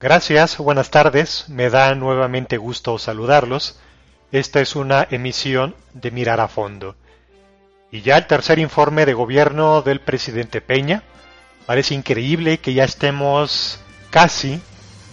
Gracias, 0.00 0.58
buenas 0.58 0.92
tardes. 0.92 1.46
Me 1.48 1.70
da 1.70 1.92
nuevamente 1.96 2.56
gusto 2.56 3.00
saludarlos. 3.00 3.80
Esta 4.30 4.60
es 4.60 4.76
una 4.76 5.08
emisión 5.10 5.74
de 5.92 6.12
Mirar 6.12 6.38
a 6.38 6.46
Fondo. 6.46 6.94
Y 7.90 8.02
ya 8.02 8.16
el 8.16 8.28
tercer 8.28 8.60
informe 8.60 9.06
de 9.06 9.14
gobierno 9.14 9.82
del 9.82 9.98
presidente 9.98 10.60
Peña. 10.60 11.02
Parece 11.66 11.96
increíble 11.96 12.58
que 12.58 12.74
ya 12.74 12.84
estemos 12.84 13.80
casi 14.10 14.60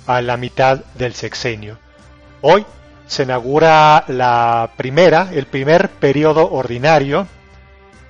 a 0.06 0.22
la 0.22 0.38
mitad 0.38 0.82
del 0.94 1.16
sexenio. 1.16 1.80
Hoy 2.42 2.64
se 3.08 3.24
inaugura 3.24 4.04
la 4.08 4.70
primera, 4.78 5.30
el 5.34 5.48
primer 5.48 5.90
periodo 5.90 6.52
ordinario 6.52 7.26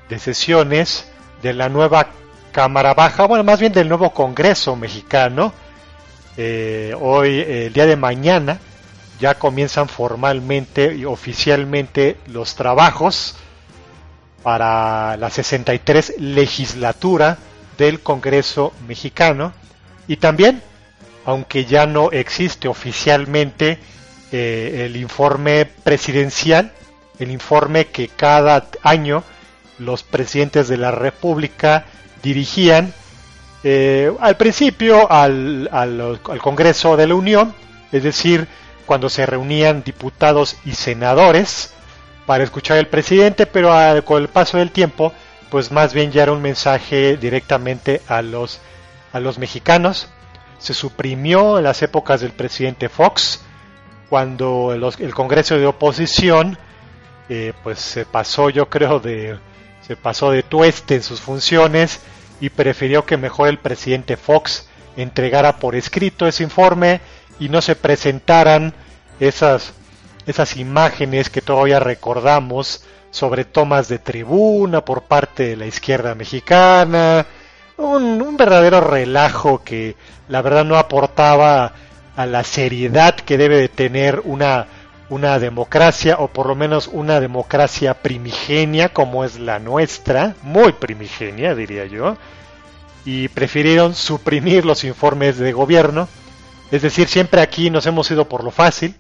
de 0.10 0.20
sesiones 0.20 1.10
de 1.41 1.54
la 1.54 1.70
nueva 1.70 2.07
Cámara 2.52 2.94
Baja, 2.94 3.27
bueno, 3.27 3.46
más 3.46 3.62
bien 3.62 3.71
del 3.71 3.88
nuevo 3.88 4.13
Congreso 4.13 4.76
mexicano, 4.76 5.54
eh, 6.38 6.95
hoy, 6.99 7.39
el 7.39 7.73
día 7.73 7.85
de 7.85 7.95
mañana, 7.95 8.59
ya 9.20 9.35
comienzan 9.35 9.87
formalmente 9.87 10.96
y 10.96 11.05
oficialmente 11.05 12.18
los 12.27 12.55
trabajos 12.55 13.35
para 14.43 15.18
la 15.18 15.29
63 15.29 16.15
legislatura 16.20 17.37
del 17.77 18.01
Congreso 18.01 18.73
mexicano. 18.87 19.54
Y 20.07 20.18
también, 20.18 20.62
aunque 21.26 21.65
ya 21.65 21.85
no 21.85 22.12
existe 22.12 22.67
oficialmente 22.67 23.79
eh, 24.32 24.84
el 24.85 24.98
informe 24.98 25.65
presidencial, 25.65 26.71
el 27.20 27.32
informe 27.32 27.88
que 27.88 28.10
cada 28.10 28.67
año 28.84 29.23
los 29.79 30.04
presidentes 30.04 30.67
de 30.67 30.77
la 30.77 30.91
República 30.91 31.85
dirigían 32.21 32.93
eh, 33.68 34.16
al 34.20 34.38
principio 34.38 35.12
al, 35.12 35.68
al, 35.71 36.20
Congreso 36.21 36.96
de 36.96 37.08
la 37.08 37.16
Unión, 37.16 37.55
es 37.91 38.04
decir, 38.04 38.48
cuando 38.85 39.10
se 39.10 39.26
reunían 39.26 39.82
diputados 39.84 40.57
y 40.66 40.74
senadores 40.74 41.74
para 42.27 42.44
escuchar 42.44 42.77
al 42.77 42.85
presidente, 42.85 43.48
pero 43.48 43.74
con 44.05 44.22
el 44.22 44.27
paso 44.27 44.60
del 44.60 44.70
tiempo, 44.70 45.13
pues 45.49 45.72
más 45.72 45.96
bien 45.96 46.12
ya 46.12 46.22
era 46.22 46.32
un 46.32 46.44
mensaje 46.44 47.18
directamente 47.18 48.04
a 48.07 48.22
los, 48.22 48.60
a 49.12 49.20
los 49.20 49.40
mexicanos. 49.40 50.10
Se 50.60 50.76
suprimió 50.76 51.57
en 51.57 51.63
las 51.63 51.82
épocas 51.82 52.22
del 52.22 52.34
presidente 52.34 52.88
Fox, 52.88 53.41
cuando 54.12 54.76
el 54.76 55.13
Congreso 55.16 55.57
de 55.57 55.66
oposición, 55.66 56.55
eh, 57.29 57.52
pues 57.63 57.79
se 57.79 58.05
pasó, 58.05 58.52
yo 58.52 58.70
creo, 58.70 59.00
de, 59.00 59.40
se 59.82 59.96
pasó 59.96 60.29
de 60.29 60.44
tueste 60.44 60.94
en 60.94 61.02
sus 61.02 61.20
funciones 61.20 62.02
y 62.40 62.50
prefirió 62.50 63.05
que 63.05 63.18
mejor 63.18 63.50
el 63.50 63.60
presidente 63.60 64.18
Fox 64.18 64.68
entregara 64.97 65.58
por 65.58 65.75
escrito 65.75 66.28
ese 66.28 66.44
informe 66.44 67.02
y 67.40 67.50
no 67.50 67.62
se 67.62 67.75
presentaran 67.75 68.74
esas, 69.19 69.74
esas 70.25 70.58
imágenes 70.58 71.30
que 71.30 71.41
todavía 71.41 71.80
recordamos 71.80 72.84
sobre 73.12 73.45
tomas 73.45 73.88
de 73.88 74.00
tribuna 74.00 74.84
por 74.84 75.03
parte 75.03 75.47
de 75.47 75.56
la 75.56 75.66
izquierda 75.66 76.16
mexicana, 76.16 77.25
un, 77.78 78.22
un 78.22 78.38
verdadero 78.38 78.81
relajo 78.81 79.63
que 79.63 79.95
la 80.28 80.41
verdad 80.41 80.66
no 80.66 80.78
aportaba 80.78 81.74
a 82.16 82.25
la 82.25 82.44
seriedad 82.44 83.16
que 83.16 83.38
debe 83.38 83.57
de 83.57 83.69
tener 83.69 84.22
una, 84.24 84.68
una 85.09 85.38
democracia, 85.39 86.16
o 86.19 86.27
por 86.29 86.47
lo 86.47 86.55
menos 86.55 86.89
una 86.91 87.19
democracia 87.19 87.93
primigenia 88.01 88.89
como 88.89 89.23
es 89.23 89.39
la 89.39 89.59
nuestra, 89.59 90.35
muy 90.41 90.73
primigenia 90.73 91.53
diría 91.53 91.85
yo, 91.85 92.17
y 93.05 93.27
prefirieron 93.27 93.94
suprimir 93.94 94.65
los 94.65 94.83
informes 94.83 95.38
de 95.38 95.53
gobierno, 95.53 96.07
es 96.71 96.81
decir, 96.81 97.07
siempre 97.07 97.41
aquí 97.41 97.69
nos 97.69 97.85
hemos 97.85 98.09
ido 98.09 98.27
por 98.27 98.44
lo 98.44 98.49
fácil, 98.51 98.95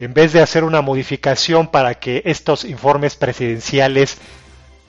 en 0.00 0.14
vez 0.14 0.32
de 0.32 0.42
hacer 0.42 0.64
una 0.64 0.80
modificación 0.80 1.68
para 1.68 1.94
que 1.94 2.22
estos 2.24 2.64
informes 2.64 3.14
presidenciales 3.14 4.18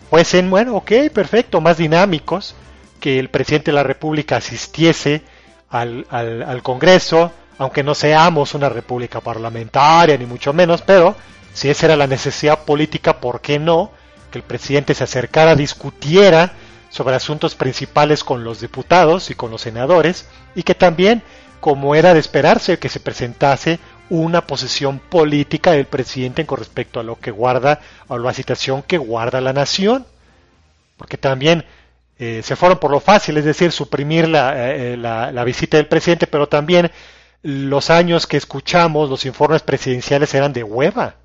fuesen, 0.10 0.50
bueno, 0.50 0.76
ok, 0.78 0.92
perfecto, 1.14 1.62
más 1.62 1.78
dinámicos, 1.78 2.56
que 3.00 3.20
el 3.20 3.30
presidente 3.30 3.72
de 3.72 3.76
la 3.76 3.84
República 3.84 4.38
asistiese 4.38 5.22
al, 5.70 6.08
al, 6.10 6.44
al 6.44 6.64
Congreso, 6.64 7.32
aunque 7.62 7.84
no 7.84 7.94
seamos 7.94 8.56
una 8.56 8.70
república 8.70 9.22
parlamentaria, 9.22 10.18
ni 10.18 10.26
mucho 10.26 10.52
menos, 10.52 10.82
pero 10.82 11.16
si 11.54 11.70
esa 11.70 11.86
era 11.86 11.96
la 11.96 12.08
necesidad 12.08 12.66
política, 12.66 13.20
¿por 13.20 13.40
qué 13.40 13.60
no? 13.60 13.92
Que 14.32 14.40
el 14.40 14.44
presidente 14.44 14.96
se 14.96 15.04
acercara, 15.04 15.56
discutiera 15.56 16.54
sobre 16.90 17.16
asuntos 17.16 17.54
principales 17.54 18.24
con 18.24 18.44
los 18.44 18.62
diputados 18.62 19.30
y 19.30 19.36
con 19.36 19.52
los 19.52 19.62
senadores, 19.62 20.28
y 20.56 20.64
que 20.64 20.74
también, 20.74 21.22
como 21.60 21.94
era 21.94 22.16
de 22.16 22.20
esperarse, 22.20 22.80
que 22.80 22.90
se 22.90 23.00
presentase 23.00 23.78
una 24.10 24.48
posición 24.48 24.98
política 24.98 25.74
del 25.74 25.86
presidente 25.86 26.48
con 26.48 26.58
respecto 26.58 27.00
a 27.00 27.04
lo 27.04 27.20
que 27.20 27.30
guarda, 27.30 27.80
o 28.08 28.18
la 28.18 28.34
situación 28.34 28.82
que 28.82 28.98
guarda 28.98 29.40
la 29.40 29.54
nación. 29.54 30.08
Porque 30.98 31.18
también 31.18 31.64
eh, 32.18 32.42
se 32.44 32.56
fueron 32.56 32.80
por 32.80 32.90
lo 32.90 33.00
fácil, 33.00 33.38
es 33.38 33.46
decir, 33.46 33.72
suprimir 33.72 34.28
la, 34.28 34.54
eh, 34.74 34.98
la 34.98 35.44
visita 35.44 35.78
del 35.78 35.86
presidente, 35.86 36.26
pero 36.26 36.48
también 36.48 36.90
los 37.44 37.90
años 37.90 38.28
que 38.28 38.38
escuchamos 38.38 39.10
los 39.10 39.26
informes 39.26 39.64
presidenciales 39.64 40.34
eran 40.34 40.54
de 40.54 40.64
hueva, 40.64 41.16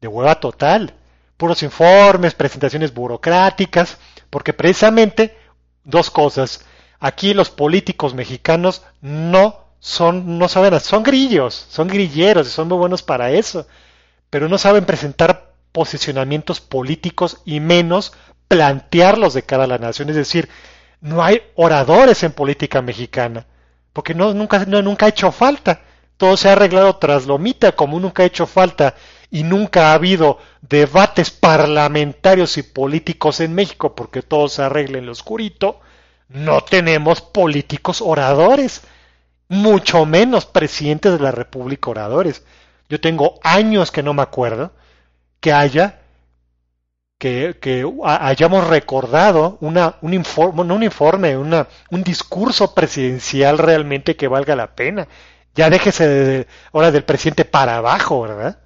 de 0.00 0.08
hueva 0.08 0.40
total, 0.40 0.94
puros 1.36 1.62
informes, 1.62 2.34
presentaciones 2.34 2.94
burocráticas, 2.94 3.98
porque 4.30 4.52
precisamente 4.52 5.36
dos 5.84 6.10
cosas, 6.10 6.64
aquí 6.98 7.34
los 7.34 7.50
políticos 7.50 8.14
mexicanos 8.14 8.82
no 9.00 9.66
son, 9.78 10.38
no 10.38 10.48
saben, 10.48 10.78
son 10.80 11.02
grillos, 11.02 11.66
son 11.68 11.88
grilleros 11.88 12.46
y 12.48 12.50
son 12.50 12.68
muy 12.68 12.78
buenos 12.78 13.02
para 13.02 13.30
eso, 13.30 13.66
pero 14.30 14.48
no 14.48 14.58
saben 14.58 14.86
presentar 14.86 15.52
posicionamientos 15.72 16.60
políticos 16.60 17.42
y 17.44 17.60
menos 17.60 18.12
plantearlos 18.48 19.34
de 19.34 19.42
cara 19.42 19.64
a 19.64 19.68
la 19.68 19.78
nación, 19.78 20.08
es 20.08 20.16
decir, 20.16 20.48
no 21.02 21.22
hay 21.22 21.42
oradores 21.56 22.22
en 22.22 22.32
política 22.32 22.80
mexicana 22.80 23.46
porque 23.96 24.14
no, 24.14 24.34
nunca, 24.34 24.66
no, 24.66 24.82
nunca 24.82 25.06
ha 25.06 25.08
hecho 25.08 25.32
falta. 25.32 25.80
Todo 26.18 26.36
se 26.36 26.50
ha 26.50 26.52
arreglado 26.52 26.96
tras 26.96 27.24
lomita, 27.24 27.72
como 27.72 27.98
nunca 27.98 28.22
ha 28.22 28.26
hecho 28.26 28.46
falta 28.46 28.94
y 29.30 29.42
nunca 29.42 29.88
ha 29.90 29.94
habido 29.94 30.38
debates 30.60 31.30
parlamentarios 31.30 32.58
y 32.58 32.62
políticos 32.62 33.40
en 33.40 33.54
México, 33.54 33.94
porque 33.94 34.20
todo 34.20 34.50
se 34.50 34.60
arregla 34.60 34.98
en 34.98 35.06
lo 35.06 35.12
oscurito. 35.12 35.80
No 36.28 36.60
tenemos 36.60 37.22
políticos 37.22 38.02
oradores, 38.02 38.82
mucho 39.48 40.04
menos 40.04 40.44
presidentes 40.44 41.12
de 41.12 41.20
la 41.20 41.30
República 41.30 41.88
oradores. 41.88 42.44
Yo 42.90 43.00
tengo 43.00 43.40
años 43.42 43.90
que 43.90 44.02
no 44.02 44.12
me 44.12 44.20
acuerdo 44.20 44.72
que 45.40 45.54
haya 45.54 46.02
que, 47.18 47.86
hayamos 48.04 48.66
recordado 48.66 49.58
una, 49.60 49.96
un 50.02 50.14
informe, 50.14 50.62
un 50.62 50.82
informe, 50.82 51.36
una, 51.36 51.66
un 51.90 52.02
discurso 52.02 52.74
presidencial 52.74 53.58
realmente 53.58 54.16
que 54.16 54.28
valga 54.28 54.56
la 54.56 54.74
pena. 54.74 55.08
Ya 55.54 55.70
déjese 55.70 56.06
de, 56.06 56.46
ahora 56.72 56.90
del 56.90 57.04
presidente 57.04 57.44
para 57.44 57.76
abajo, 57.76 58.22
¿verdad? 58.22 58.58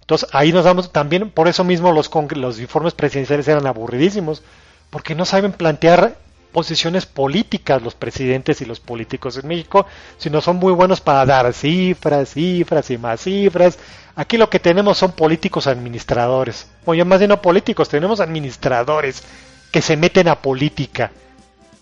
Entonces 0.00 0.28
ahí 0.32 0.52
nos 0.52 0.64
damos 0.64 0.92
también, 0.92 1.30
por 1.30 1.48
eso 1.48 1.64
mismo 1.64 1.92
los, 1.92 2.10
los 2.36 2.60
informes 2.60 2.94
presidenciales 2.94 3.48
eran 3.48 3.66
aburridísimos, 3.66 4.42
porque 4.90 5.14
no 5.14 5.24
saben 5.24 5.52
plantear 5.52 6.16
posiciones 6.56 7.04
políticas 7.04 7.82
los 7.82 7.94
presidentes 7.94 8.62
y 8.62 8.64
los 8.64 8.80
políticos 8.80 9.36
en 9.36 9.46
México, 9.46 9.84
sino 10.16 10.40
son 10.40 10.56
muy 10.56 10.72
buenos 10.72 11.02
para 11.02 11.26
dar 11.26 11.52
cifras, 11.52 12.30
cifras 12.30 12.90
y 12.90 12.96
más 12.96 13.20
cifras, 13.20 13.78
Aquí 14.14 14.38
lo 14.38 14.48
que 14.48 14.58
tenemos 14.58 14.96
son 14.96 15.12
políticos 15.12 15.66
administradores. 15.66 16.66
Oye, 16.86 17.04
más 17.04 17.20
de 17.20 17.28
no 17.28 17.42
políticos, 17.42 17.90
tenemos 17.90 18.20
administradores 18.20 19.22
que 19.70 19.82
se 19.82 19.98
meten 19.98 20.28
a 20.28 20.40
política. 20.40 21.12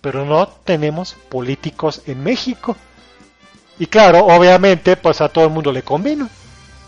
Pero 0.01 0.25
no 0.25 0.49
tenemos 0.49 1.15
políticos 1.29 2.03
en 2.09 2.25
México. 2.25 2.77
Y 3.79 3.87
claro, 3.87 4.27
obviamente, 4.27 4.97
pues 4.97 5.21
a 5.21 5.29
todo 5.29 5.45
el 5.45 5.53
mundo 5.53 5.71
le 5.71 5.83
convino. 5.83 6.29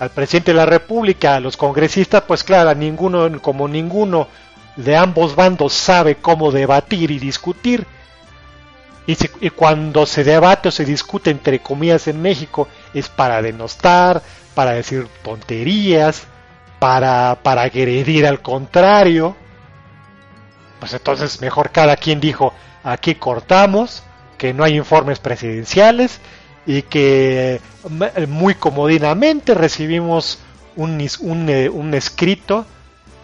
Al 0.00 0.10
presidente 0.10 0.50
de 0.50 0.56
la 0.56 0.66
República, 0.66 1.36
a 1.36 1.40
los 1.40 1.56
congresistas, 1.56 2.24
pues 2.26 2.42
claro, 2.42 2.74
ninguno, 2.74 3.40
como 3.40 3.68
ninguno 3.68 4.26
de 4.76 4.96
ambos 4.96 5.34
bandos 5.34 5.72
sabe 5.72 6.16
cómo 6.16 6.52
debatir 6.52 7.10
y 7.10 7.18
discutir, 7.18 7.86
Y, 9.08 9.50
cuando 9.50 10.04
se 10.04 10.24
debate 10.24 10.68
o 10.68 10.72
se 10.72 10.84
discute 10.84 11.30
entre 11.30 11.60
comillas 11.60 12.08
en 12.08 12.20
México 12.20 12.66
es 12.92 13.08
para 13.08 13.40
denostar, 13.40 14.20
para 14.54 14.72
decir 14.72 15.06
tonterías, 15.22 16.24
para, 16.80 17.38
para 17.42 17.62
agredir 17.62 18.26
al 18.26 18.42
contrario. 18.42 19.36
Pues 20.80 20.92
entonces 20.92 21.40
mejor 21.40 21.70
cada 21.70 21.96
quien 21.96 22.20
dijo, 22.20 22.52
aquí 22.82 23.14
cortamos, 23.14 24.02
que 24.38 24.52
no 24.52 24.64
hay 24.64 24.76
informes 24.76 25.20
presidenciales 25.20 26.20
y 26.66 26.82
que 26.82 27.60
muy 28.28 28.56
comodinamente 28.56 29.54
recibimos 29.54 30.40
un, 30.74 31.00
un, 31.20 31.48
eh, 31.48 31.68
un 31.68 31.94
escrito 31.94 32.66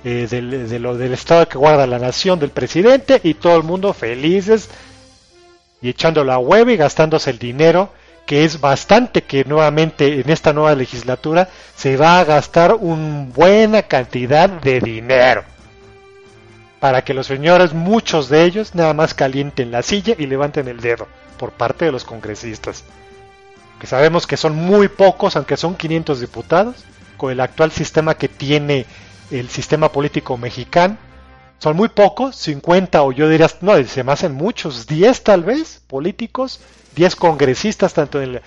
eh, 0.04 0.26
del, 0.31 0.69
de 0.69 0.78
lo, 0.78 0.96
del 0.96 1.12
estado 1.12 1.49
que 1.49 1.58
guarda 1.58 1.87
la 1.87 1.99
nación 1.99 2.38
del 2.38 2.50
presidente 2.50 3.20
y 3.22 3.34
todo 3.34 3.56
el 3.56 3.62
mundo 3.62 3.93
felices 3.93 4.69
y 5.81 5.88
echando 5.88 6.25
la 6.25 6.38
hueva 6.38 6.72
y 6.72 6.76
gastándose 6.76 7.31
el 7.31 7.38
dinero 7.38 7.90
que 8.26 8.44
es 8.44 8.60
bastante 8.60 9.22
que 9.22 9.44
nuevamente 9.44 10.20
en 10.20 10.31
esta 10.31 10.52
nueva 10.52 10.75
legislatura 10.75 11.49
se 11.76 11.96
va 11.96 12.20
a 12.20 12.25
gastar 12.25 12.75
una 12.75 13.26
buena 13.32 13.82
cantidad 13.82 14.49
de 14.49 14.81
dinero 14.81 15.44
para 16.82 17.05
que 17.05 17.14
los 17.14 17.28
señores, 17.28 17.75
muchos 17.75 18.28
de 18.28 18.43
ellos, 18.43 18.75
nada 18.75 18.93
más 18.93 19.14
calienten 19.14 19.70
la 19.70 19.82
silla 19.82 20.16
y 20.19 20.26
levanten 20.26 20.66
el 20.66 20.81
dedo 20.81 21.06
por 21.38 21.52
parte 21.52 21.84
de 21.84 21.93
los 21.93 22.02
congresistas. 22.02 22.82
Que 23.78 23.87
sabemos 23.87 24.26
que 24.26 24.37
son 24.37 24.56
muy 24.56 24.88
pocos, 24.88 25.37
aunque 25.37 25.56
son 25.56 25.76
500 25.76 26.19
diputados, 26.19 26.84
con 27.16 27.31
el 27.31 27.38
actual 27.38 27.70
sistema 27.70 28.16
que 28.16 28.26
tiene 28.26 28.84
el 29.32 29.49
sistema 29.49 29.90
político 29.90 30.37
mexicano. 30.37 30.96
Son 31.58 31.76
muy 31.76 31.88
pocos, 31.88 32.37
50 32.37 33.02
o 33.02 33.12
yo 33.12 33.29
diría, 33.29 33.49
no, 33.61 33.82
se 33.84 34.02
me 34.02 34.12
hacen 34.12 34.32
muchos, 34.32 34.87
10 34.87 35.23
tal 35.23 35.44
vez, 35.44 35.81
políticos, 35.87 36.61
10 36.96 37.17
congresistas, 37.17 37.94
tanto 37.94 38.20
en 38.20 38.40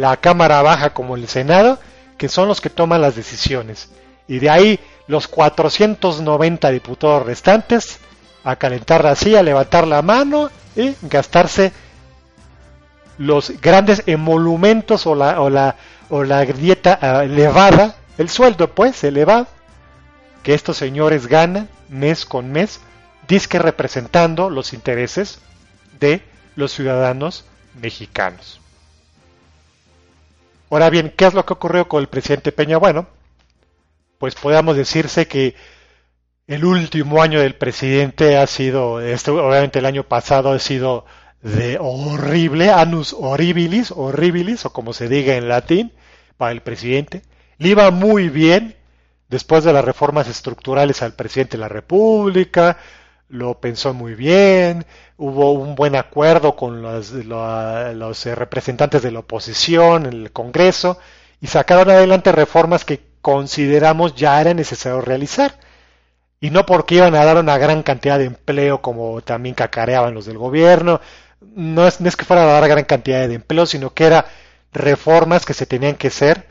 la, 0.00 0.16
Cámara 0.16 0.62
Baja 0.62 0.90
como 0.90 1.16
en 1.16 1.22
el 1.22 1.28
Senado, 1.28 1.78
que 2.18 2.28
son 2.28 2.48
los 2.48 2.60
que 2.60 2.70
toman 2.70 3.00
las 3.00 3.14
decisiones. 3.14 3.90
Y 4.28 4.40
de 4.40 4.50
ahí 4.50 4.80
los 5.06 5.28
490 5.28 6.70
diputados 6.70 7.24
restantes 7.24 7.98
a 8.42 8.56
calentar 8.56 9.04
la 9.04 9.14
silla, 9.14 9.42
levantar 9.42 9.86
la 9.86 10.02
mano 10.02 10.50
y 10.74 10.94
gastarse 11.02 11.72
los 13.18 13.60
grandes 13.60 14.02
emolumentos 14.06 15.06
o 15.06 15.14
la, 15.14 15.40
o 15.40 15.48
la, 15.48 15.76
o 16.10 16.24
la 16.24 16.44
dieta 16.44 16.98
ah, 17.00 17.24
elevada, 17.24 17.94
el 18.18 18.28
sueldo 18.28 18.74
pues 18.74 19.02
elevado, 19.04 19.46
que 20.46 20.54
estos 20.54 20.76
señores 20.76 21.26
ganan 21.26 21.68
mes 21.88 22.24
con 22.24 22.52
mes, 22.52 22.78
disque 23.26 23.58
representando 23.58 24.48
los 24.48 24.74
intereses 24.74 25.40
de 25.98 26.22
los 26.54 26.70
ciudadanos 26.70 27.44
mexicanos. 27.82 28.60
Ahora 30.70 30.88
bien, 30.88 31.12
¿qué 31.16 31.26
es 31.26 31.34
lo 31.34 31.44
que 31.44 31.54
ocurrió 31.54 31.88
con 31.88 32.00
el 32.00 32.06
presidente 32.06 32.52
Peña? 32.52 32.76
Bueno, 32.76 33.08
pues 34.18 34.36
podemos 34.36 34.76
decirse 34.76 35.26
que 35.26 35.56
el 36.46 36.64
último 36.64 37.20
año 37.20 37.40
del 37.40 37.56
presidente 37.56 38.36
ha 38.36 38.46
sido, 38.46 39.00
este, 39.00 39.32
obviamente 39.32 39.80
el 39.80 39.86
año 39.86 40.04
pasado 40.04 40.52
ha 40.52 40.60
sido 40.60 41.06
de 41.42 41.76
horrible, 41.80 42.70
anus 42.70 43.16
horribilis, 43.18 43.90
horribilis, 43.90 44.64
o 44.64 44.72
como 44.72 44.92
se 44.92 45.08
diga 45.08 45.34
en 45.34 45.48
latín, 45.48 45.92
para 46.36 46.52
el 46.52 46.60
presidente. 46.60 47.22
Le 47.58 47.70
iba 47.70 47.90
muy 47.90 48.28
bien 48.28 48.76
después 49.28 49.64
de 49.64 49.72
las 49.72 49.84
reformas 49.84 50.28
estructurales 50.28 51.02
al 51.02 51.14
presidente 51.14 51.56
de 51.56 51.62
la 51.62 51.68
República, 51.68 52.78
lo 53.28 53.60
pensó 53.60 53.92
muy 53.92 54.14
bien, 54.14 54.86
hubo 55.16 55.52
un 55.52 55.74
buen 55.74 55.96
acuerdo 55.96 56.54
con 56.56 56.82
los, 56.82 57.10
los, 57.12 58.24
representantes 58.26 59.02
de 59.02 59.10
la 59.10 59.20
oposición 59.20 60.06
en 60.06 60.12
el 60.12 60.32
Congreso 60.32 60.98
y 61.40 61.48
sacaron 61.48 61.90
adelante 61.90 62.32
reformas 62.32 62.84
que 62.84 63.00
consideramos 63.20 64.14
ya 64.14 64.40
era 64.40 64.54
necesario 64.54 65.00
realizar. 65.00 65.58
Y 66.38 66.50
no 66.50 66.66
porque 66.66 66.96
iban 66.96 67.14
a 67.14 67.24
dar 67.24 67.38
una 67.38 67.58
gran 67.58 67.82
cantidad 67.82 68.18
de 68.18 68.26
empleo 68.26 68.82
como 68.82 69.20
también 69.22 69.54
cacareaban 69.54 70.14
los 70.14 70.26
del 70.26 70.38
gobierno, 70.38 71.00
no 71.40 71.86
es, 71.86 72.00
no 72.00 72.08
es 72.08 72.16
que 72.16 72.24
fuera 72.24 72.42
a 72.42 72.60
dar 72.60 72.68
gran 72.68 72.84
cantidad 72.84 73.26
de 73.26 73.34
empleo, 73.34 73.66
sino 73.66 73.92
que 73.94 74.04
eran 74.04 74.24
reformas 74.72 75.44
que 75.44 75.54
se 75.54 75.66
tenían 75.66 75.96
que 75.96 76.08
hacer, 76.08 76.46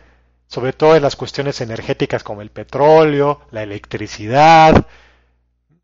sobre 0.47 0.73
todo 0.73 0.95
en 0.95 1.03
las 1.03 1.15
cuestiones 1.15 1.61
energéticas 1.61 2.23
como 2.23 2.41
el 2.41 2.51
petróleo, 2.51 3.41
la 3.51 3.63
electricidad, 3.63 4.85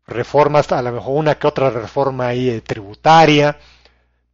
reformas, 0.06 0.70
a 0.72 0.82
lo 0.82 0.92
mejor 0.92 1.16
una 1.16 1.36
que 1.36 1.46
otra 1.46 1.70
reforma 1.70 2.28
ahí 2.28 2.48
eh, 2.48 2.60
tributaria, 2.60 3.58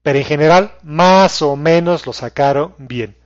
pero 0.02 0.18
en 0.18 0.24
general 0.24 0.72
más 0.82 1.42
o 1.42 1.56
menos 1.56 2.06
lo 2.06 2.12
sacaron 2.12 2.74
bien. 2.78 3.16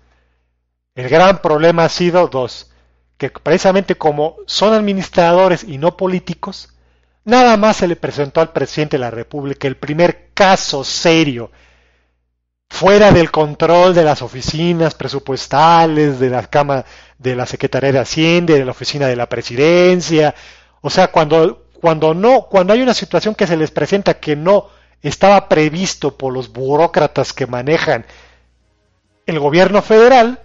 El 0.94 1.08
gran 1.08 1.40
problema 1.40 1.84
ha 1.84 1.88
sido 1.88 2.28
dos, 2.28 2.70
que 3.16 3.30
precisamente 3.30 3.94
como 3.94 4.36
son 4.46 4.74
administradores 4.74 5.64
y 5.64 5.78
no 5.78 5.96
políticos, 5.96 6.74
nada 7.24 7.56
más 7.56 7.78
se 7.78 7.88
le 7.88 7.96
presentó 7.96 8.40
al 8.40 8.52
presidente 8.52 8.96
de 8.96 9.00
la 9.00 9.10
República 9.10 9.68
el 9.68 9.76
primer 9.76 10.30
caso 10.34 10.84
serio 10.84 11.50
fuera 12.72 13.12
del 13.12 13.30
control 13.30 13.94
de 13.94 14.02
las 14.02 14.22
oficinas 14.22 14.94
presupuestales, 14.94 16.18
de 16.18 16.30
la 16.30 16.46
Cámara, 16.46 16.86
de 17.18 17.36
la 17.36 17.44
Secretaría 17.44 17.92
de 17.92 17.98
Hacienda, 17.98 18.54
de 18.54 18.64
la 18.64 18.70
Oficina 18.70 19.06
de 19.06 19.14
la 19.14 19.28
Presidencia. 19.28 20.34
O 20.80 20.88
sea, 20.88 21.08
cuando, 21.08 21.66
cuando 21.74 22.14
no, 22.14 22.46
cuando 22.50 22.72
hay 22.72 22.80
una 22.80 22.94
situación 22.94 23.34
que 23.34 23.46
se 23.46 23.58
les 23.58 23.70
presenta 23.70 24.14
que 24.14 24.36
no 24.36 24.70
estaba 25.02 25.50
previsto 25.50 26.16
por 26.16 26.32
los 26.32 26.50
burócratas 26.50 27.34
que 27.34 27.46
manejan 27.46 28.06
el 29.26 29.38
gobierno 29.38 29.82
federal, 29.82 30.40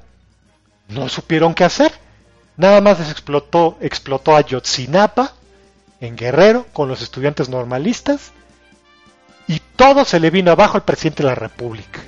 no 0.90 1.08
supieron 1.08 1.54
qué 1.54 1.64
hacer. 1.64 1.94
Nada 2.58 2.82
más 2.82 3.00
les 3.00 3.10
explotó, 3.10 3.78
explotó 3.80 4.36
a 4.36 4.42
Yotzinapa, 4.42 5.32
en 6.02 6.18
Guerrero, 6.18 6.66
con 6.74 6.90
los 6.90 7.02
estudiantes 7.02 7.48
normalistas, 7.48 8.34
y 9.48 9.62
todo 9.78 10.04
se 10.04 10.20
le 10.20 10.30
vino 10.30 10.52
abajo 10.52 10.76
al 10.76 10.84
presidente 10.84 11.24
de 11.24 11.30
la 11.30 11.36
República. 11.36 12.02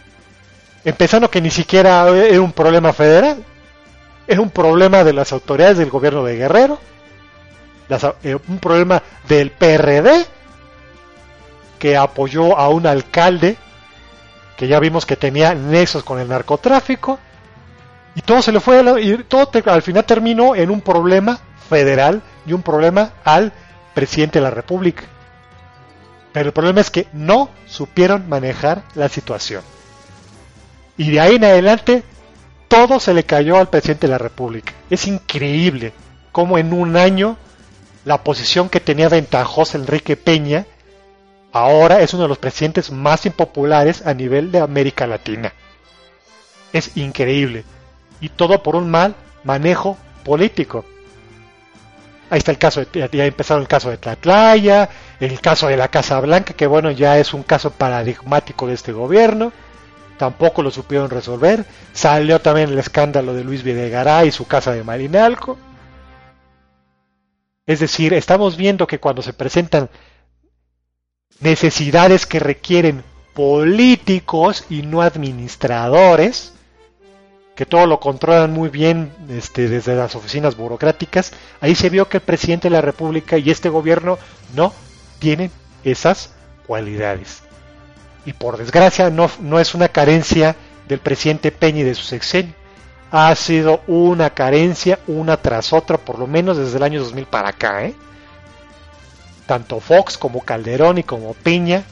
Empezando 0.86 1.30
que 1.30 1.42
ni 1.42 1.52
siquiera 1.52 2.08
era 2.10 2.42
un 2.42 2.54
problema 2.54 2.94
federal, 2.94 3.44
es 4.28 4.38
un 4.38 4.50
problema 4.50 5.04
de 5.04 5.14
las 5.14 5.32
autoridades 5.34 5.78
del 5.78 5.90
gobierno 5.90 6.24
de 6.24 6.38
Guerrero, 6.38 6.80
eh, 8.24 8.38
un 8.48 8.60
problema 8.60 9.02
del 9.28 9.52
PRD, 9.52 10.26
que 11.80 11.98
apoyó 11.98 12.58
a 12.58 12.70
un 12.70 12.86
alcalde 12.86 13.58
que 14.58 14.68
ya 14.68 14.80
vimos 14.80 15.06
que 15.06 15.16
tenía 15.16 15.56
nexos 15.56 16.04
con 16.04 16.20
el 16.20 16.28
narcotráfico, 16.28 17.18
y 18.14 18.22
todo 18.22 18.42
se 18.42 18.52
le 18.52 18.60
fue, 18.60 18.84
y 19.02 19.18
todo 19.24 19.50
al 19.66 19.82
final 19.82 20.04
terminó 20.04 20.54
en 20.54 20.70
un 20.70 20.82
problema 20.82 21.40
federal 21.70 22.22
y 22.46 22.52
un 22.52 22.62
problema 22.62 23.12
al 23.24 23.54
presidente 23.94 24.40
de 24.40 24.44
la 24.44 24.52
República. 24.52 25.04
Pero 26.34 26.48
el 26.48 26.54
problema 26.54 26.82
es 26.82 26.92
que 26.92 27.08
no 27.14 27.50
supieron 27.66 28.28
manejar 28.28 28.84
la 28.96 29.08
situación. 29.08 29.64
Y 31.00 31.12
de 31.12 31.22
ahí 31.22 31.36
en 31.36 31.46
adelante 31.46 32.04
todo 32.68 33.00
se 33.00 33.14
le 33.14 33.24
cayó 33.24 33.58
al 33.58 33.70
presidente 33.70 34.06
de 34.06 34.12
la 34.12 34.18
República. 34.18 34.74
Es 34.90 35.08
increíble 35.08 35.94
cómo 36.34 36.58
en 36.58 36.74
un 36.74 36.98
año 36.98 37.38
la 38.04 38.22
posición 38.22 38.68
que 38.68 38.82
tenía 38.82 39.08
ventajosa 39.08 39.78
Enrique 39.78 40.18
Peña 40.18 40.66
ahora 41.54 42.02
es 42.02 42.14
uno 42.14 42.24
de 42.24 42.30
los 42.30 42.38
presidentes 42.38 42.92
más 42.92 43.26
impopulares 43.26 44.06
a 44.06 44.14
nivel 44.14 44.52
de 44.52 44.60
América 44.60 45.08
Latina. 45.08 45.54
Es 46.74 46.98
increíble 46.98 47.64
y 48.20 48.28
todo 48.28 48.62
por 48.62 48.76
un 48.76 48.92
mal 48.92 49.16
manejo 49.46 49.98
político. 50.26 50.84
Ahí 52.30 52.40
está 52.40 52.52
el 52.52 52.58
caso, 52.58 52.82
de, 52.82 53.10
ya 53.10 53.26
empezaron 53.26 53.62
el 53.62 53.70
caso 53.70 53.90
de 53.90 53.98
Tlatlaya, 53.98 54.90
el 55.22 55.40
caso 55.40 55.68
de 55.68 55.78
la 55.78 55.88
Casa 55.88 56.20
Blanca, 56.20 56.54
que 56.54 56.68
bueno, 56.68 56.92
ya 56.92 57.18
es 57.18 57.34
un 57.34 57.44
caso 57.44 57.72
paradigmático 57.72 58.68
de 58.68 58.74
este 58.74 58.92
gobierno. 58.92 59.54
Tampoco 60.20 60.62
lo 60.62 60.70
supieron 60.70 61.10
resolver. 61.10 61.66
Salió 61.94 62.42
también 62.42 62.70
el 62.70 62.78
escándalo 62.78 63.34
de 63.34 63.46
Luis 63.46 63.64
Videgaray 63.64 64.28
y 64.28 64.32
su 64.34 64.46
casa 64.46 64.74
de 64.74 64.84
Marinalco. 64.84 65.58
Es 67.66 67.80
decir, 67.80 68.14
estamos 68.14 68.58
viendo 68.58 68.86
que 68.86 69.00
cuando 69.00 69.22
se 69.22 69.32
presentan 69.32 69.90
necesidades 71.40 72.26
que 72.26 72.40
requieren 72.40 73.02
políticos 73.34 74.66
y 74.70 74.82
no 74.82 75.02
administradores, 75.02 76.52
que 77.56 77.66
todo 77.66 77.86
lo 77.86 78.02
controlan 78.02 78.52
muy 78.52 78.68
bien 78.68 79.14
este, 79.30 79.70
desde 79.70 79.96
las 79.96 80.16
oficinas 80.16 80.58
burocráticas, 80.58 81.32
ahí 81.62 81.76
se 81.76 81.90
vio 81.90 82.10
que 82.10 82.18
el 82.18 82.24
presidente 82.24 82.68
de 82.68 82.74
la 82.76 82.82
República 82.82 83.38
y 83.38 83.52
este 83.52 83.70
gobierno 83.70 84.18
no 84.54 84.74
tienen 85.20 85.50
esas 85.86 86.34
cualidades. 86.68 87.44
Y 88.30 88.34
por 88.34 88.58
desgracia 88.58 89.10
no, 89.10 89.28
no 89.40 89.60
es 89.60 89.74
una 89.74 89.88
carencia 89.88 90.56
del 90.88 91.00
presidente 91.00 91.52
Peña 91.52 91.80
y 91.80 91.84
de 91.84 91.96
su 91.96 92.04
sexenio, 92.04 92.54
ha 93.10 93.34
sido 93.34 93.82
una 93.88 94.30
carencia 94.30 95.00
una 95.08 95.36
tras 95.38 95.74
otra, 95.74 95.98
por 95.98 96.20
lo 96.20 96.28
menos 96.28 96.56
desde 96.56 96.78
el 96.78 96.84
año 96.84 97.00
2000 97.00 97.26
para 97.26 97.50
acá. 97.50 97.86
¿eh? 97.86 97.96
Tanto 99.48 99.80
Fox 99.80 100.16
como 100.16 100.42
Calderón 100.42 101.00
y 101.00 101.04
como 101.04 101.34
Peña 101.34 101.84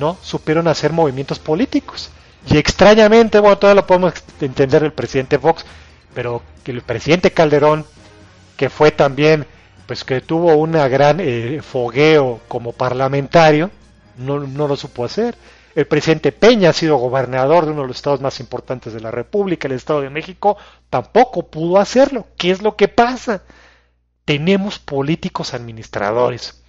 no 0.00 0.18
supieron 0.20 0.66
hacer 0.66 0.92
movimientos 0.92 1.38
políticos. 1.38 2.10
Y 2.50 2.56
extrañamente, 2.58 3.38
bueno, 3.38 3.56
todavía 3.56 3.82
lo 3.82 3.86
podemos 3.86 4.14
entender 4.40 4.82
el 4.82 4.92
presidente 4.92 5.38
Fox, 5.38 5.64
pero 6.12 6.42
que 6.64 6.72
el 6.72 6.82
presidente 6.82 7.30
Calderón, 7.30 7.86
que 8.56 8.68
fue 8.68 8.90
también, 8.90 9.46
pues 9.86 10.02
que 10.02 10.20
tuvo 10.20 10.56
una 10.56 10.88
gran 10.88 11.18
eh, 11.20 11.60
fogueo 11.62 12.40
como 12.48 12.72
parlamentario, 12.72 13.70
no, 14.16 14.40
no 14.40 14.68
lo 14.68 14.76
supo 14.76 15.04
hacer. 15.04 15.36
El 15.74 15.86
presidente 15.86 16.30
Peña 16.30 16.70
ha 16.70 16.72
sido 16.72 16.96
gobernador 16.96 17.64
de 17.64 17.72
uno 17.72 17.82
de 17.82 17.88
los 17.88 17.96
estados 17.96 18.20
más 18.20 18.38
importantes 18.38 18.92
de 18.92 19.00
la 19.00 19.10
República, 19.10 19.66
el 19.66 19.74
Estado 19.74 20.02
de 20.02 20.10
México, 20.10 20.56
tampoco 20.88 21.48
pudo 21.48 21.78
hacerlo. 21.78 22.26
¿Qué 22.36 22.52
es 22.52 22.62
lo 22.62 22.76
que 22.76 22.86
pasa? 22.86 23.42
Tenemos 24.24 24.78
políticos 24.78 25.52
administradores, 25.52 26.62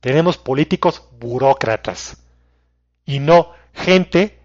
tenemos 0.00 0.36
políticos 0.36 1.02
burócratas 1.18 2.18
y 3.06 3.18
no 3.18 3.52
gente 3.72 4.38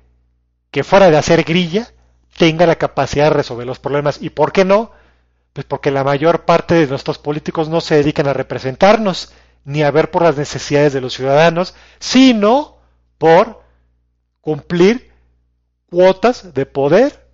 que 0.71 0.83
fuera 0.83 1.09
de 1.09 1.17
hacer 1.17 1.43
grilla 1.43 1.91
tenga 2.37 2.65
la 2.65 2.75
capacidad 2.75 3.25
de 3.25 3.37
resolver 3.37 3.67
los 3.67 3.79
problemas. 3.79 4.21
¿Y 4.21 4.29
por 4.29 4.51
qué 4.51 4.65
no? 4.65 4.91
Pues 5.51 5.65
porque 5.65 5.91
la 5.91 6.03
mayor 6.03 6.45
parte 6.45 6.75
de 6.75 6.87
nuestros 6.87 7.17
políticos 7.17 7.69
no 7.69 7.81
se 7.81 7.95
dedican 7.95 8.27
a 8.27 8.33
representarnos 8.33 9.33
ni 9.65 9.83
a 9.83 9.91
ver 9.91 10.11
por 10.11 10.21
las 10.21 10.37
necesidades 10.37 10.93
de 10.93 11.01
los 11.01 11.13
ciudadanos, 11.13 11.75
sino 11.99 12.77
por 13.17 13.64
cumplir 14.45 15.11
cuotas 15.89 16.53
de 16.53 16.67
poder 16.67 17.27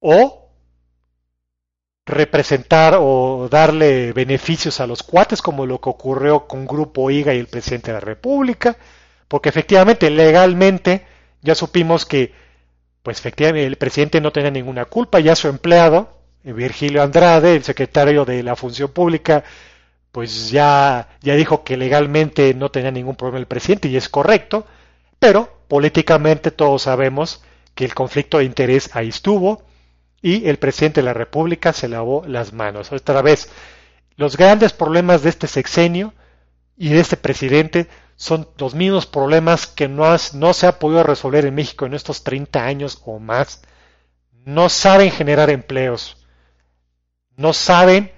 o 0.00 0.50
representar 2.04 2.96
o 2.98 3.48
darle 3.48 4.12
beneficios 4.12 4.80
a 4.80 4.88
los 4.88 5.04
cuates 5.04 5.42
como 5.42 5.64
lo 5.64 5.80
que 5.80 5.88
ocurrió 5.88 6.48
con 6.48 6.66
Grupo 6.66 7.12
IGA 7.12 7.32
y 7.34 7.38
el 7.38 7.46
presidente 7.46 7.92
de 7.92 7.98
la 7.98 8.00
República, 8.00 8.76
porque 9.28 9.48
efectivamente 9.48 10.10
legalmente 10.10 11.06
ya 11.42 11.54
supimos 11.54 12.04
que 12.06 12.32
pues 13.04 13.20
efectivamente 13.20 13.64
el 13.66 13.76
presidente 13.76 14.20
no 14.20 14.32
tenía 14.32 14.50
ninguna 14.50 14.86
culpa, 14.86 15.20
ya 15.20 15.36
su 15.36 15.46
empleado, 15.46 16.22
Virgilio 16.42 17.04
Andrade, 17.04 17.54
el 17.54 17.62
secretario 17.62 18.24
de 18.24 18.42
la 18.42 18.56
Función 18.56 18.90
Pública, 18.90 19.44
pues 20.10 20.50
ya, 20.50 21.08
ya 21.20 21.36
dijo 21.36 21.62
que 21.62 21.76
legalmente 21.76 22.52
no 22.54 22.72
tenía 22.72 22.90
ningún 22.90 23.14
problema 23.14 23.38
el 23.38 23.46
presidente 23.46 23.86
y 23.86 23.96
es 23.96 24.08
correcto, 24.08 24.66
pero 25.18 25.62
políticamente 25.68 26.50
todos 26.50 26.82
sabemos 26.82 27.42
que 27.74 27.84
el 27.84 27.94
conflicto 27.94 28.38
de 28.38 28.44
interés 28.44 28.90
ahí 28.94 29.08
estuvo 29.08 29.62
y 30.22 30.48
el 30.48 30.58
presidente 30.58 31.00
de 31.00 31.06
la 31.06 31.14
República 31.14 31.72
se 31.72 31.88
lavó 31.88 32.24
las 32.26 32.52
manos. 32.52 32.90
Otra 32.92 33.22
vez, 33.22 33.50
los 34.16 34.36
grandes 34.36 34.72
problemas 34.72 35.22
de 35.22 35.28
este 35.28 35.46
sexenio 35.46 36.14
y 36.76 36.88
de 36.90 37.00
este 37.00 37.16
presidente 37.16 37.88
son 38.16 38.48
los 38.58 38.74
mismos 38.74 39.06
problemas 39.06 39.66
que 39.66 39.88
no, 39.88 40.04
no 40.32 40.52
se 40.54 40.66
ha 40.66 40.78
podido 40.78 41.02
resolver 41.02 41.44
en 41.44 41.54
México 41.54 41.86
en 41.86 41.94
estos 41.94 42.24
30 42.24 42.64
años 42.64 43.02
o 43.04 43.18
más. 43.18 43.62
No 44.44 44.68
saben 44.68 45.10
generar 45.10 45.50
empleos, 45.50 46.16
no 47.36 47.52
saben 47.52 48.10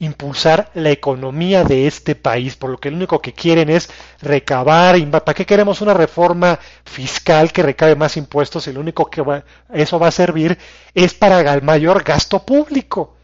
impulsar 0.00 0.70
la 0.74 0.90
economía 0.90 1.62
de 1.62 1.86
este 1.86 2.14
país, 2.14 2.56
por 2.56 2.70
lo 2.70 2.78
que 2.78 2.90
lo 2.90 2.96
único 2.96 3.20
que 3.20 3.34
quieren 3.34 3.68
es 3.68 3.90
recabar. 4.22 4.96
¿Para 5.10 5.34
qué 5.34 5.46
queremos 5.46 5.82
una 5.82 5.94
reforma 5.94 6.58
fiscal 6.84 7.52
que 7.52 7.62
recabe 7.62 7.94
más 7.94 8.16
impuestos 8.16 8.66
y 8.66 8.72
lo 8.72 8.80
único 8.80 9.08
que 9.10 9.22
eso 9.74 9.98
va 9.98 10.08
a 10.08 10.10
servir 10.10 10.58
es 10.94 11.14
para 11.14 11.40
el 11.52 11.62
mayor 11.62 12.02
gasto 12.02 12.44
público? 12.44 13.14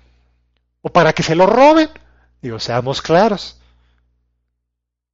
¿O 0.82 0.90
para 0.90 1.14
que 1.14 1.22
se 1.22 1.34
lo 1.34 1.46
roben? 1.46 1.88
Digo, 2.42 2.60
seamos 2.60 3.00
claros. 3.00 3.58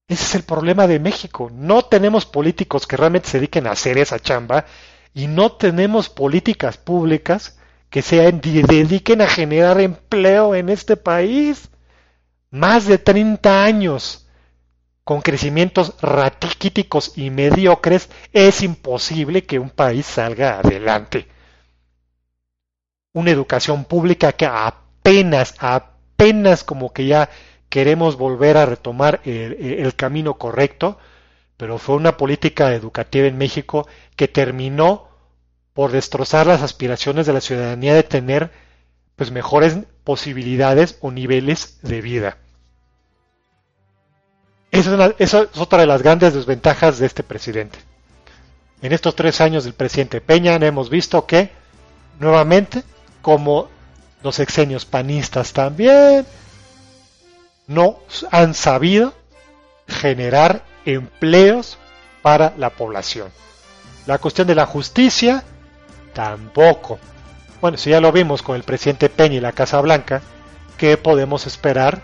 Ese 0.09 0.25
es 0.25 0.35
el 0.35 0.43
problema 0.43 0.89
de 0.89 0.99
México. 0.99 1.49
No 1.55 1.83
tenemos 1.85 2.27
políticos 2.27 2.89
que 2.89 2.97
realmente 2.97 3.29
se 3.29 3.39
dediquen 3.39 3.69
a 3.69 3.71
hacer 3.71 3.99
esa 3.99 4.19
chamba 4.19 4.67
y 5.15 5.29
no 5.29 5.53
tenemos 5.53 6.09
políticas 6.09 6.77
públicas 6.77 7.57
que 7.93 8.01
se 8.01 8.33
dediquen 8.33 9.21
a 9.21 9.29
generar 9.29 9.79
empleo 9.79 10.55
en 10.55 10.71
este 10.71 10.97
país. 10.97 11.69
Más 12.51 12.87
de 12.87 12.97
30 12.97 13.65
años 13.65 14.27
con 15.05 15.21
crecimientos 15.21 15.95
ratíquiticos 16.01 17.19
y 17.19 17.29
mediocres, 17.29 18.09
es 18.33 18.63
imposible 18.63 19.45
que 19.45 19.59
un 19.59 19.69
país 19.69 20.07
salga 20.07 20.61
adelante. 20.61 21.29
Una 23.13 23.31
educación 23.31 23.85
pública 23.85 24.33
que 24.33 24.47
apenas, 24.47 25.55
apenas 25.59 26.65
como 26.65 26.95
que 26.95 27.07
ya 27.07 27.29
queremos 27.69 28.17
volver 28.17 28.57
a 28.57 28.65
retomar 28.65 29.21
el, 29.25 29.95
camino 29.97 30.39
correcto, 30.39 30.99
pero 31.59 31.77
fue 31.77 31.97
una 31.97 32.17
política 32.17 32.73
educativa 32.73 33.27
en 33.27 33.37
México 33.37 33.87
que 34.17 34.29
terminó 34.29 35.12
por 35.75 35.91
destrozar 35.93 36.47
las 36.47 36.63
aspiraciones 36.63 37.27
de 37.27 37.33
la 37.33 37.41
ciudadanía 37.41 37.95
de 37.95 38.03
tener 38.03 38.51
pues 39.17 39.31
mejores 39.31 39.77
posibilidades 40.05 40.99
o 41.01 41.11
niveles 41.11 41.79
de 41.83 42.01
vida. 42.01 42.39
Esa 44.71 45.07
es, 45.07 45.15
esa 45.19 45.43
es, 45.43 45.59
otra 45.59 45.81
de 45.81 45.87
las 45.87 46.03
grandes 46.03 46.35
desventajas 46.35 46.99
de 46.99 47.07
este 47.07 47.23
presidente. 47.23 47.79
En 48.81 48.93
estos 48.93 49.15
tres 49.15 49.41
años 49.41 49.65
del 49.65 49.75
presidente 49.75 50.21
Peña 50.21 50.57
hemos 50.57 50.91
visto 50.91 51.25
que, 51.27 51.51
nuevamente, 52.19 52.83
como 53.21 53.69
los 54.23 54.39
exenios 54.41 54.85
panistas 54.85 55.53
también, 55.53 56.27
no 57.67 57.99
han 58.31 58.55
sabido 58.55 59.15
generar 59.87 60.65
empleos 60.85 61.79
para 62.23 62.55
la 62.57 62.71
población. 62.71 63.29
La 64.07 64.19
cuestión 64.19 64.47
de 64.47 64.55
la 64.55 64.67
justicia, 64.67 65.45
tampoco. 66.13 66.99
Bueno, 67.61 67.77
si 67.79 67.91
ya 67.91 68.01
lo 68.01 68.13
vimos 68.13 68.43
con 68.43 68.57
el 68.57 68.65
presidente 68.65 69.09
Peña 69.09 69.37
y 69.37 69.41
la 69.41 69.53
Casa 69.53 69.81
Blanca, 69.81 70.21
¿qué 70.77 70.97
podemos 70.97 71.47
esperar 71.47 72.03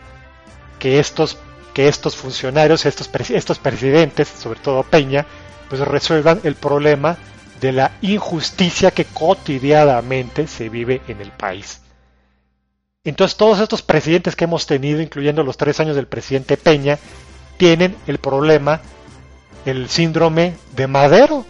que 0.79 1.01
estos, 1.01 1.39
que 1.75 1.89
estos 1.89 2.17
funcionarios, 2.17 2.87
estos, 2.87 3.11
estos 3.31 3.59
presidentes, 3.59 4.29
sobre 4.29 4.61
todo 4.61 4.85
Peña, 4.85 5.27
pues 5.69 5.81
resuelvan 5.81 6.41
el 6.45 6.55
problema 6.55 7.17
de 7.61 7.73
la 7.73 7.91
injusticia 8.03 8.93
que 8.93 9.05
cotidianamente 9.05 10.47
se 10.47 10.69
vive 10.69 11.03
en 11.09 11.21
el 11.21 11.33
país? 11.33 11.81
Entonces 13.05 13.37
todos 13.37 13.59
estos 13.61 13.83
presidentes 13.83 14.37
que 14.37 14.45
hemos 14.45 14.67
tenido, 14.67 15.01
incluyendo 15.01 15.43
los 15.43 15.57
tres 15.57 15.81
años 15.81 15.97
del 15.97 16.07
presidente 16.07 16.57
Peña, 16.57 16.99
tienen 17.57 17.97
el 18.07 18.19
problema, 18.19 18.81
el 19.65 19.89
síndrome 19.89 20.55
de 20.77 20.87
Madero. 20.87 21.45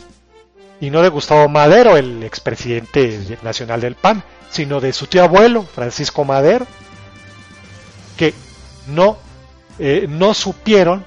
Y 0.80 0.90
no 0.90 1.02
de 1.02 1.08
Gustavo 1.08 1.49
Madero, 1.49 1.97
el 1.97 2.23
expresidente 2.23 3.38
nacional 3.42 3.80
del 3.80 3.97
PAN, 3.97 4.23
sino 4.50 4.80
de 4.80 4.92
su 4.92 5.06
tío 5.06 5.25
abuelo, 5.25 5.62
Francisco 5.62 6.25
Madero, 6.25 6.66
que 8.16 8.35
no, 8.87 9.18
eh, 9.78 10.06
no 10.08 10.35
supieron 10.35 11.04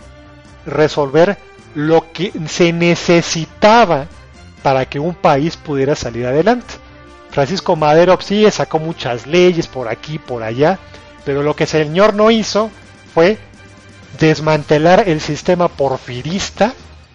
resolver 0.65 1.37
lo 1.73 2.11
que 2.11 2.33
se 2.47 2.73
necesitaba 2.73 4.07
para 4.61 4.85
que 4.85 4.99
un 4.99 5.15
país 5.15 5.57
pudiera 5.57 5.95
salir 5.95 6.25
adelante. 6.25 6.75
Francisco 7.31 7.75
Madero 7.75 8.17
sí 8.21 8.45
sacó 8.51 8.77
muchas 8.79 9.25
leyes 9.25 9.67
por 9.67 9.87
aquí, 9.87 10.19
por 10.19 10.43
allá, 10.43 10.79
pero 11.25 11.43
lo 11.43 11.55
que 11.55 11.63
el 11.63 11.69
señor 11.69 12.13
no 12.13 12.29
hizo 12.29 12.69
fue 13.13 13.37
desmantelar 14.19 15.07
el 15.07 15.21
sistema 15.21 15.69
porfirista 15.69 16.73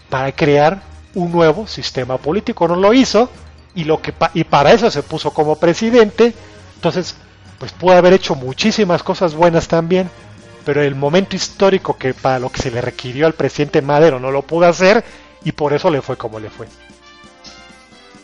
para 0.08 0.32
crear 0.32 0.80
un 1.16 1.32
nuevo 1.32 1.66
sistema 1.66 2.18
político. 2.18 2.68
No 2.68 2.76
lo 2.76 2.94
hizo 2.94 3.28
y, 3.74 3.84
lo 3.84 4.00
que, 4.00 4.14
y 4.34 4.44
para 4.44 4.72
eso 4.72 4.90
se 4.90 5.02
puso 5.02 5.32
como 5.32 5.56
presidente. 5.56 6.32
Entonces, 6.76 7.16
pues 7.58 7.72
pudo 7.72 7.96
haber 7.96 8.12
hecho 8.12 8.34
muchísimas 8.34 9.02
cosas 9.02 9.34
buenas 9.34 9.66
también, 9.66 10.10
pero 10.64 10.82
el 10.82 10.94
momento 10.94 11.34
histórico 11.34 11.96
que 11.96 12.14
para 12.14 12.38
lo 12.38 12.50
que 12.50 12.60
se 12.60 12.70
le 12.70 12.80
requirió 12.80 13.26
al 13.26 13.32
presidente 13.32 13.82
Madero 13.82 14.20
no 14.20 14.30
lo 14.30 14.42
pudo 14.42 14.66
hacer 14.66 15.02
y 15.42 15.52
por 15.52 15.72
eso 15.72 15.90
le 15.90 16.02
fue 16.02 16.16
como 16.16 16.38
le 16.38 16.50
fue. 16.50 16.66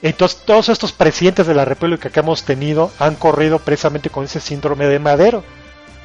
Entonces 0.03 0.43
todos 0.45 0.69
estos 0.69 0.93
presidentes 0.93 1.47
de 1.47 1.55
la 1.55 1.65
República 1.65 2.11
que 2.11 2.21
hemos 2.21 2.43
tenido 2.43 2.91
han 2.99 3.15
corrido 3.15 3.59
precisamente 3.59 4.11
con 4.11 4.25
ese 4.25 4.41
síndrome 4.41 4.87
de 4.87 4.99
Madero. 4.99 5.45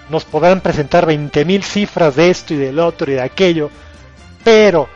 Nos 0.10 0.24
podrán 0.24 0.62
presentar 0.62 1.06
20.000 1.06 1.64
cifras 1.64 2.16
de 2.16 2.30
esto 2.30 2.54
y 2.54 2.58
del 2.58 2.80
otro 2.80 3.12
y 3.12 3.16
de 3.16 3.22
aquello, 3.22 3.70
pero 4.46 4.88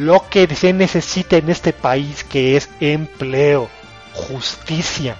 lo 0.00 0.28
que 0.28 0.46
se 0.54 0.72
necesita 0.72 1.36
en 1.36 1.50
este 1.50 1.72
país 1.72 2.24
que 2.24 2.56
es 2.56 2.70
empleo, 2.80 3.68
justicia 4.14 5.16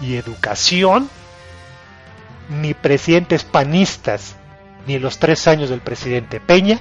y 0.00 0.16
educación, 0.16 1.08
ni 2.48 2.74
presidentes 2.74 3.44
panistas 3.44 4.34
ni 4.86 4.98
los 4.98 5.18
tres 5.18 5.48
años 5.48 5.70
del 5.70 5.80
presidente 5.80 6.40
Peña 6.40 6.80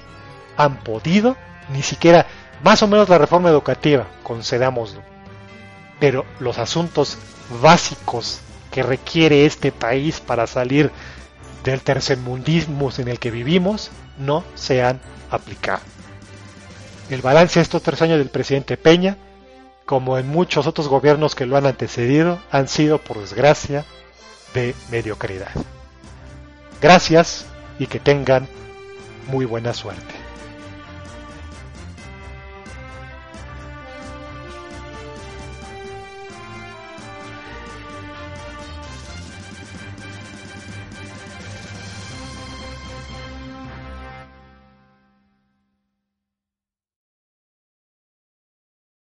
han 0.57 0.77
podido, 0.77 1.37
ni 1.69 1.83
siquiera 1.83 2.25
más 2.63 2.83
o 2.83 2.87
menos 2.87 3.07
la 3.07 3.17
reforma 3.17 3.49
educativa, 3.49 4.07
concedámoslo 4.23 5.13
pero 6.03 6.25
los 6.41 6.57
asuntos 6.57 7.17
básicos 7.61 8.41
que 8.71 8.83
requiere 8.83 9.45
este 9.45 9.71
país 9.71 10.19
para 10.19 10.47
salir 10.47 10.91
del 11.63 11.81
tercermundismo 11.81 12.89
en 12.97 13.07
el 13.07 13.19
que 13.19 13.31
vivimos 13.31 13.89
no 14.17 14.43
se 14.53 14.83
han 14.83 14.99
aplicado. 15.31 15.92
El 17.13 17.21
balance 17.21 17.59
de 17.59 17.63
estos 17.63 17.81
tres 17.81 18.01
años 18.01 18.17
del 18.17 18.29
presidente 18.29 18.77
Peña, 18.77 19.17
como 19.85 20.17
en 20.17 20.27
muchos 20.27 20.67
otros 20.67 20.87
gobiernos 20.87 21.35
que 21.35 21.45
lo 21.45 21.57
han 21.57 21.65
antecedido, 21.65 22.39
han 22.51 22.67
sido, 22.67 22.97
por 22.99 23.19
desgracia, 23.19 23.85
de 24.53 24.75
mediocridad. 24.91 25.51
Gracias 26.81 27.45
y 27.79 27.87
que 27.87 27.99
tengan 27.99 28.47
muy 29.27 29.45
buena 29.45 29.73
suerte. 29.73 30.22